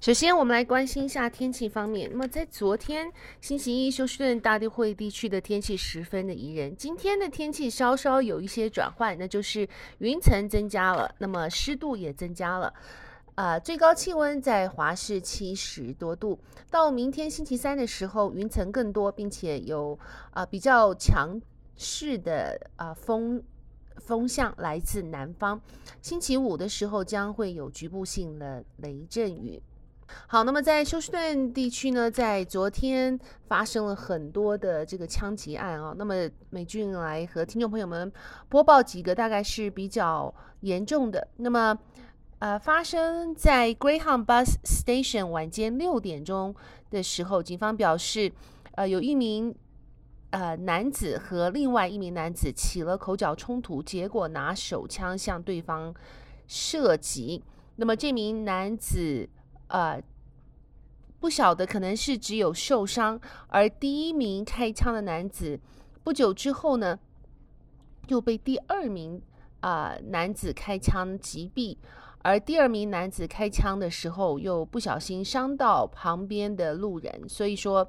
[0.00, 2.10] 首先，我们来关心一下天气方面。
[2.12, 6.76] 那么，在昨天星期一，休斯顿大都会地区的天气十分的宜人。
[6.76, 9.66] 今天的天气稍稍有一些转换，那就是
[9.98, 12.74] 云层增加了，那么湿度也增加了。
[13.36, 16.38] 呃，最高气温在华氏七十多度。
[16.70, 19.98] 到明天星期三的时候，云层更多，并且有
[20.32, 21.40] 啊、比较强
[21.76, 23.42] 势的啊、风
[23.96, 25.58] 风向来自南方。
[26.02, 29.62] 星期五的时候将会有局部性的雷阵雨。
[30.26, 35.94] 好，那么在休斯顿地区呢，在昨天发生了很多的这个枪击案啊。
[35.96, 36.14] 那么
[36.50, 38.12] 美俊来和听众朋友们
[38.48, 41.28] 播报几个大概是比较严重的。
[41.36, 41.78] 那么。
[42.40, 46.54] 呃，发生在 Greyhound Bus Station 晚间六点钟
[46.90, 48.30] 的时候，警方表示，
[48.72, 49.54] 呃，有一名
[50.28, 55.94] 呃男子和另外一名男子起了口角冲突，结果拿手枪向对方
[56.46, 57.42] 射击。
[57.76, 59.26] 那么这名男子
[59.74, 60.00] 呃
[61.18, 65.58] 不晓得可能是只有受伤，而第一名开枪的男子
[66.04, 66.96] 不久之后呢，
[68.06, 69.20] 又被第二名
[69.60, 71.76] 啊、男子开枪击毙。
[72.22, 77.86] 而第二名男子开枪的时候，又不小心伤到旁边的路人，所以说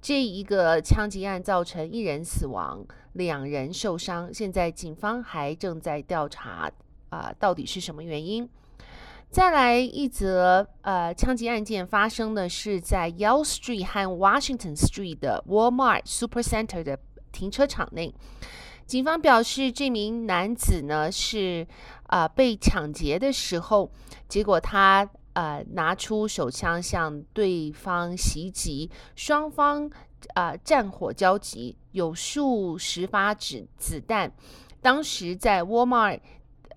[0.00, 4.32] 这一个枪击案造成一人死亡，两人受伤。
[4.32, 6.70] 现在警方还正在调查
[7.10, 8.48] 啊、到底是什么原因？
[9.34, 16.96] 再来一则呃枪击案件发生的是在 Yell Street 和 Washington Street 的 Walmart Supercenter 的
[17.32, 18.14] 停车场内。
[18.86, 21.66] 警方表示，这名男子呢是
[22.04, 23.90] 啊、呃、被抢劫的时候，
[24.28, 29.90] 结果他呃拿出手枪向对方袭击，双方
[30.34, 34.32] 啊、呃、战火交集，有数十发子子弹。
[34.80, 36.20] 当时在 Walmart、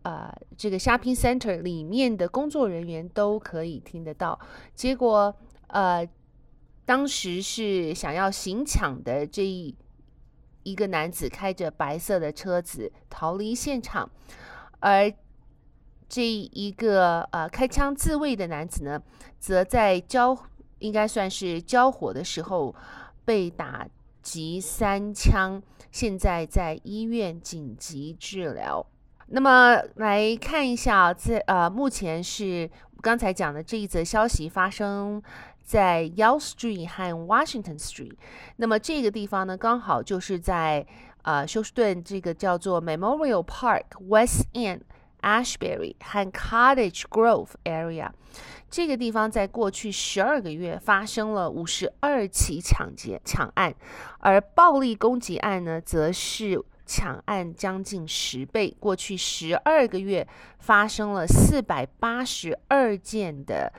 [0.03, 4.39] 呃、这个 Shopping Center 里面的工作人员都可以听得到。
[4.73, 5.35] 结果
[5.67, 6.07] 呃
[6.85, 9.75] 当时是想要行抢的这一。
[10.63, 14.11] 一个男子开着白色的车子逃离现场，
[14.81, 15.09] 而
[16.09, 19.01] 这一个呃开枪自卫的男子呢，
[19.39, 20.37] 则在交
[20.79, 22.75] 应该算是交火的时候
[23.23, 23.87] 被打
[24.21, 28.85] 击三枪，现在在医院紧急治疗。
[29.27, 32.69] 那么来看一下，在呃目前是
[33.01, 35.21] 刚才讲的这一则消息发生。
[35.67, 38.15] 在 Yell Street 和 Washington Street，
[38.55, 40.87] 那么这个地方呢，刚好就是在
[41.23, 44.79] 呃休斯顿这个叫做 Memorial Park、West End、
[45.21, 48.09] Ashbury 和 Cottage Grove area。
[48.69, 53.73] 这个地方在过去十二个月发生了五十二起抢劫抢案，
[54.19, 58.75] 而暴力攻击案呢，则是抢案将近十倍。
[58.79, 60.27] 过去十二个月
[60.59, 63.71] 发生了四百八十二件的。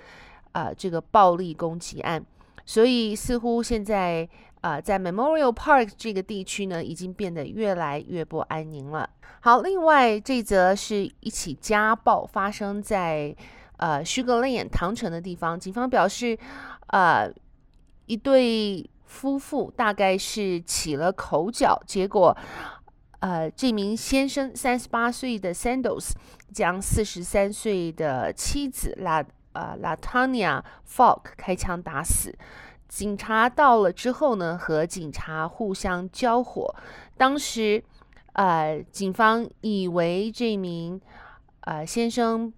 [0.53, 2.25] 呃，这个暴力攻击案，
[2.65, 4.29] 所以似乎现在、
[4.61, 9.09] 呃，在 Memorial Park 这个地区呢，已经变得越来越不安宁了。
[9.41, 13.35] 好，另外这则是一起家暴发生在
[13.77, 16.39] 呃 Sugar Land 糖城的地方，警方表示，
[16.89, 17.33] 呃，
[18.07, 22.37] 一对夫妇大概是起了口角，结果
[23.21, 26.11] 呃，这名先生三十八岁的 Sandals
[26.53, 29.25] 将四十三岁的妻子拉。
[29.55, 32.33] 呃，Latanya Falk 开枪打死。
[32.89, 36.75] 警察到了之后呢，和警察互相交火。
[37.17, 37.85] 当时，
[38.33, 41.01] 呃，警方以为这名
[41.61, 42.53] 呃先生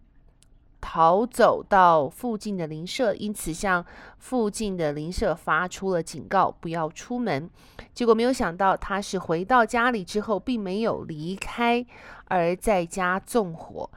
[0.81, 3.85] 逃走到附近的邻舍，因此向
[4.19, 7.51] 附近的邻舍发出了警告，不要出门。
[7.93, 11.85] 结果没有想到，他是回到家里之后，并没有离开，
[12.27, 13.91] 而在家纵火，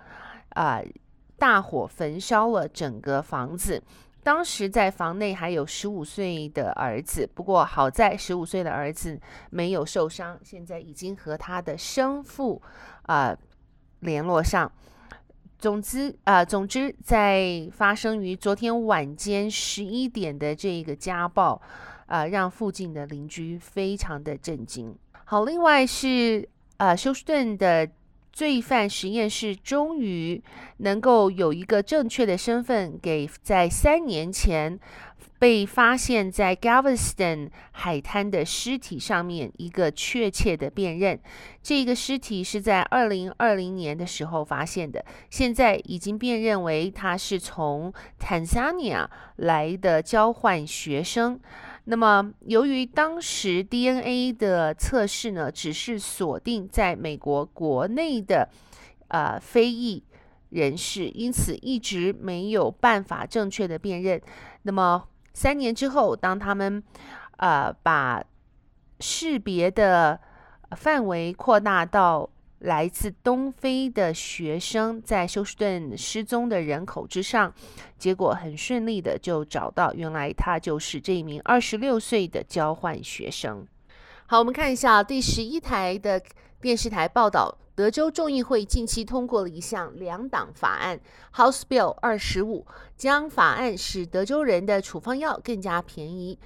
[0.50, 0.86] 啊、呃。
[1.36, 3.84] 大火焚烧了整个房子，
[4.24, 12.62] 当时在房内还有十五岁的儿子，不过好在十五岁的儿子没有受伤，现在已经和他的生父
[13.04, 13.38] 啊、
[14.00, 14.72] 联络上。
[15.60, 21.62] 总之啊、总之在发生于昨天晚间十一点的这个家暴
[22.06, 24.98] 啊、让附近的邻居非常的震惊。
[25.26, 26.48] 好，另外是
[26.78, 27.90] 啊、休斯顿的。
[28.34, 30.44] 罪犯实验室终于
[30.78, 34.80] 能够有一个正确的身份，给在三年前
[35.38, 41.20] 被发现在 Galveston 海滩的尸体上面一个确切的辨认。
[41.62, 51.40] 这个尸体是在二零二零年的时候发现的，现在已经辨认为他是从 Tanzania 来的交换学生。
[51.86, 58.48] 那么，由于当时 DNA 的测试呢，只是锁定在美国国内的
[59.10, 60.02] 呃非裔
[60.50, 64.22] 人士，因此一直没有办法正确的辨认。
[64.62, 65.04] 那么
[65.34, 66.82] 三年之后，当他们
[67.38, 68.24] 呃把
[69.02, 70.18] 识别的
[70.78, 72.30] 范围扩大到
[72.64, 77.54] 来自东非的学生在休斯顿失踪的人口之上，
[77.98, 83.68] 结果很顺利的就找到，原来他就是这一名二十六岁的交换学生。
[84.28, 86.22] 好，我们看一下第十一台的
[86.62, 90.98] 电视台报道，德州众议会近期通过了一项两党法案
[91.36, 96.40] House Bill 二十五，将法案使德州人的处方药更加便宜。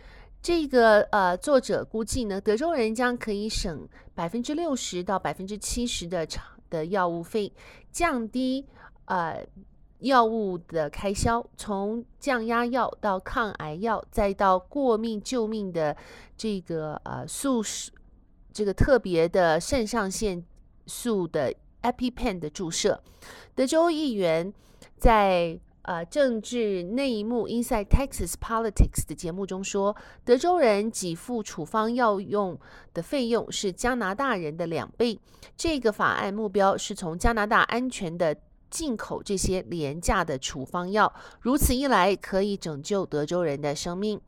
[0.48, 3.86] 这个呃，作者估计呢，德州人将可以省
[4.16, 6.26] 百分之六十到百分之七十的
[6.70, 7.52] 的药物费，
[7.92, 8.66] 降低
[9.08, 9.46] 呃
[10.00, 15.98] 药物的开销，从降压药到抗癌药，再到过命救命的
[16.38, 17.62] 这个呃素
[18.54, 20.42] 这个特别的肾上腺
[20.86, 23.04] 素的 EpiPen 的注射，
[23.54, 24.54] 德州议员
[24.98, 25.60] 在。
[25.88, 29.95] 呃，政治内幕 Inside Texas Politics 的节目中说，
[30.25, 32.60] 德州人给付处方药用
[32.94, 35.18] 的费用是加拿大人的两倍。
[35.56, 38.36] 这个法案目标是从加拿大安全的
[38.69, 44.19] 进口这些廉价的处方药，如此一来可以拯救德州人的生命。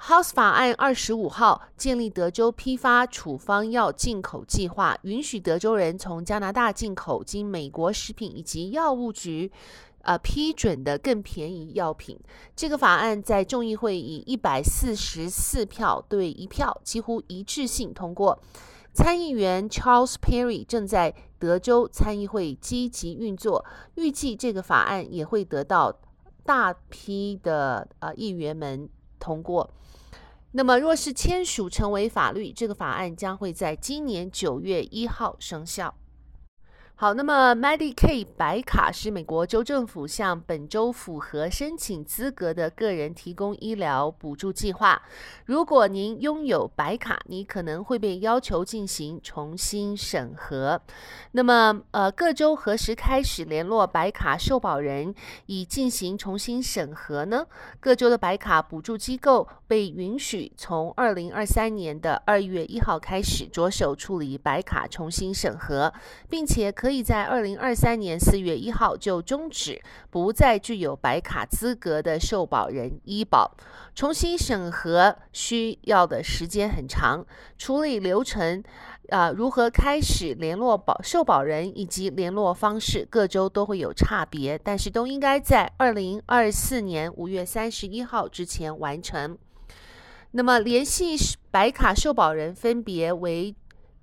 [0.00, 9.52] House 法案二十五号建立德州批发处方药进口计划，允许德州人从加拿大进口经美国食品以及药物局。
[10.06, 12.16] 呃，批准的更便宜药品，
[12.54, 18.38] 这个法案在众议会以一百四十四票对一票，几乎一致性通过。
[18.94, 23.64] 参议员 Charles Perry 正在德州参议会积极运作，
[23.96, 25.92] 预计这个法案也会得到
[26.44, 28.88] 大批的呃议员们
[29.18, 29.68] 通过。
[30.52, 35.92] 那么，若是签署成为法律，这个法案将会在今年九月一号生效。
[36.98, 45.02] 好，那么 Medicaid 白卡是美国州政府向本州符合申请资格的个人提供医疗补助计划。
[45.44, 50.80] 如果您拥有白卡，你可能会被要求进行重新审核。
[51.32, 55.14] 那么，呃，各州何时开始联络白卡受保人
[55.44, 57.46] 以进行重新审核呢？
[57.78, 65.92] 各州的白卡补助机构被允许从二零二三年的二月一号开始着手处理白卡重新审核，
[66.30, 66.85] 并且可。
[66.86, 73.50] 可以在二零二三年四月一号就终止不再具有白卡资格的受保人医保
[73.92, 77.26] 重新审核，需要的时间很长，
[77.58, 78.62] 处理流程，
[79.08, 89.36] 啊、呃，如何开始联络保受保人以及联络方式，各州都会有差别，但是都应该在二零二四年五月三十一号之前完成。
[90.30, 91.16] 那么联系
[91.50, 93.56] 白卡受保人分别为。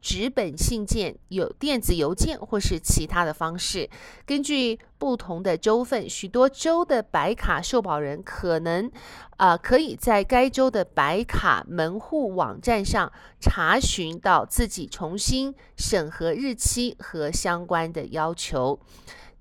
[0.03, 3.89] 纸本信件、有电子邮件或是其他的方式，
[4.25, 8.91] 根据不同的州份，许多州的白卡受保人可能，
[9.37, 13.09] 啊、呃，可以在该州的白卡门户网站上
[13.39, 18.77] 查询到自己重新审核日期和相关的要求。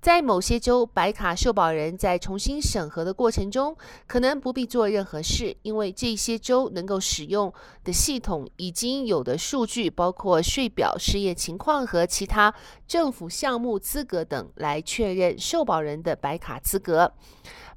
[0.03, 3.73] 在某些州，白卡受保人在重新审核的过程中，
[4.05, 7.53] 可能不必做任何事，因为这些州能够使用
[7.85, 12.53] 的系统已经有的数据，包括税表、失业情况和其他
[12.85, 17.13] 政府项目资格等，来确认受保人的白卡资格。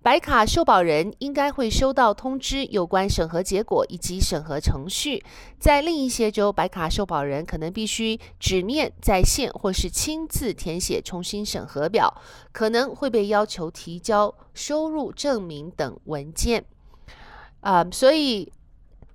[0.03, 5.25] 白卡受保人应该会收到通知，有关审核结果以及审核程序。
[5.59, 12.23] 在另一些州，白卡受保人可能必须纸面在线或是亲自填写重新审核表，
[12.53, 16.65] 可能会被要求提交收入证明等文件。
[17.61, 18.53] 啊、所以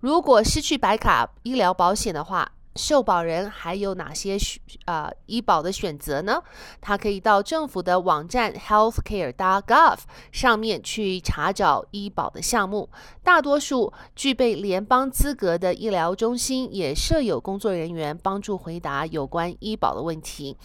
[0.01, 6.41] 如果失去白卡医疗保险的话，受保人还有哪些选啊医保的选择呢？
[6.79, 9.97] 他可以到政府的网站 healthcare.gov
[10.31, 12.89] 上面去查找医保的项目。
[13.21, 20.55] 大多数具备联邦资格的医疗中心也设有工作人员帮助回答有关医保的问题。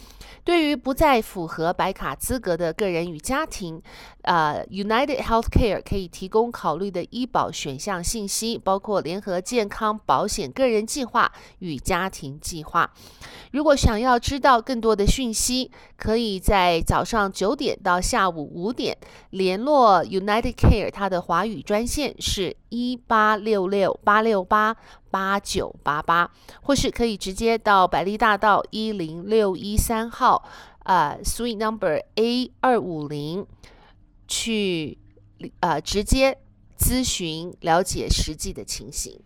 [0.44, 3.82] 对于不再符合白卡资格的个人与家庭，
[4.22, 11.95] 呃，United Healthcare 可以提供考虑的医保选项信息，包括联合健康保险个人计划与家。
[11.96, 12.92] 家庭计划。
[13.52, 18.94] 如果想要知道更多的讯息，可以在早上九点到下午五点
[19.30, 24.76] 联络 United Care，它的华语专线是一八六六八六八
[25.10, 26.30] 八九八八，
[26.62, 30.42] 或是可以直接到百利大道一零六一三号，
[30.84, 33.46] 呃，Suite Number A 二五零
[34.28, 34.98] 去，
[35.60, 36.36] 呃，直接
[36.78, 39.18] 咨询了解实际的情形。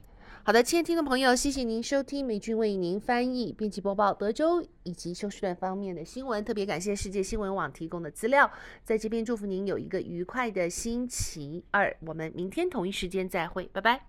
[0.43, 6.43] 好的，亲爱的听众朋友，谢谢您收听美军为您翻译、编辑播报德州以及休斯顿方面的新闻。
[6.43, 8.51] 特别感谢世界新闻网提供的资料，
[8.83, 11.95] 在这边祝福您有一个愉快的星期二。
[12.07, 14.07] 我们明天同一时间再会，拜拜。